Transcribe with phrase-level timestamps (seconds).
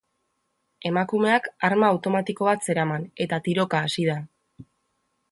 [0.89, 4.17] Emakumeak arma automatiko bat zeraman eta tiroka hasi da.